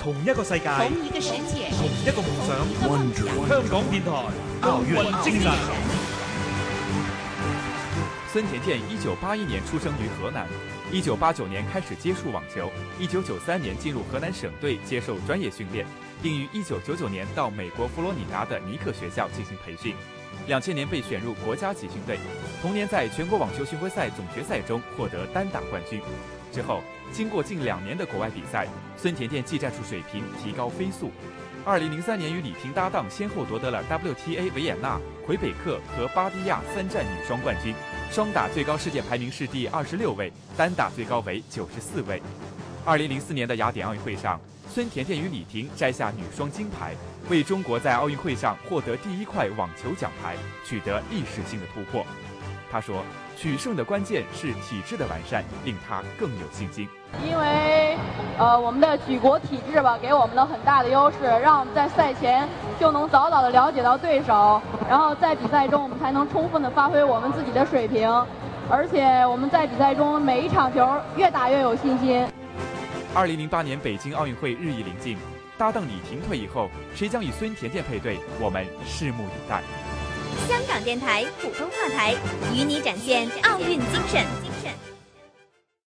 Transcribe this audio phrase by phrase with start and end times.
[0.00, 2.48] 同一个世界，同一个世界，同一个梦想。
[3.48, 4.10] 香港电台
[4.62, 5.50] 奥运精神。
[8.32, 10.48] 孙甜甜一九八一年出生于河南，
[10.90, 15.86] 一九八九年开始接触网球，一九九三年进入河南省队接受专业训练，
[16.22, 19.94] 并于一九九九年到美国佛罗里达的尼克学校进行培训。
[20.46, 22.18] 两千年被选入国家集训队，
[22.62, 26.00] 同年在全国网球巡回赛总决赛中获得单打冠军。
[26.52, 31.10] 之后，经过近两年的国外比赛，孙甜甜技战术水平提高飞速。
[31.64, 37.72] 二零零三年与李婷搭档，先后夺得了 WTA 维也纳、魁北克和巴迪亚三战女双冠军，
[38.10, 42.20] 双打最高世界排名是第二十六位，单打最高为九十四位。
[42.84, 44.40] 二零零四年的雅典奥运会上，
[44.72, 46.94] 孙甜甜与李婷摘下女双金牌。
[47.28, 52.02] 为中国在奥运会上获得第一块网球奖牌取得历史性的突破。
[52.70, 53.04] 他说
[53.36, 56.88] ：“取胜的关键是体制的完善，令他更有信心。
[57.22, 57.98] 因为，
[58.38, 62.48] 呃，我们的举国体制吧，给我们了很大的优势，让我们在赛前
[62.80, 68.10] 就能早早的了解到对手，然后在比赛中我们才能充分的发挥我们自己的水平，
[68.70, 72.26] 而且我们在比赛中每一场球越打越有信心。”
[73.14, 75.18] 二零零八年北京奥运会日益临近。
[75.58, 78.18] 搭档李婷退役后，谁将与孙甜甜配对？
[78.40, 79.62] 我们拭目以待。
[80.48, 82.14] 香港电台普通话台，
[82.54, 84.24] 与你展现奥运精神。
[84.42, 84.51] 精神。